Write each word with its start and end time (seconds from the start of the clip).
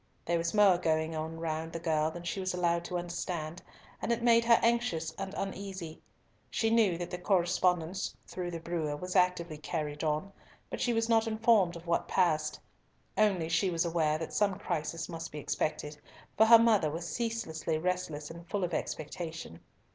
There 0.25 0.39
was 0.39 0.55
more 0.55 0.79
going 0.79 1.15
on 1.15 1.39
round 1.39 1.71
the 1.73 1.79
girl 1.79 2.09
than 2.09 2.23
she 2.23 2.39
was 2.39 2.55
allowed 2.55 2.83
to 2.85 2.97
understand, 2.97 3.61
and 4.01 4.11
it 4.11 4.23
made 4.23 4.43
her 4.45 4.57
anxious 4.63 5.13
and 5.15 5.31
uneasy. 5.37 6.01
She 6.49 6.71
knew 6.71 6.97
that 6.97 7.11
the 7.11 7.19
correspondence 7.19 8.17
through 8.25 8.49
the 8.49 8.59
brewer 8.59 8.95
was 8.95 9.15
actively 9.15 9.59
carried 9.59 10.03
on, 10.03 10.33
but 10.71 10.81
she 10.81 10.91
was 10.91 11.07
not 11.07 11.27
informed 11.27 11.75
of 11.75 11.85
what 11.85 12.07
passed. 12.07 12.59
Only 13.15 13.47
she 13.47 13.69
was 13.69 13.85
aware 13.85 14.17
that 14.17 14.33
some 14.33 14.57
crisis 14.57 15.07
must 15.07 15.31
be 15.31 15.37
expected, 15.37 15.99
for 16.35 16.47
her 16.47 16.57
mother 16.57 16.89
was 16.89 17.07
ceaselessly 17.07 17.77
restless 17.77 18.31
and 18.31 18.49
full 18.49 18.63
of 18.63 18.73
expectation. 18.73 19.59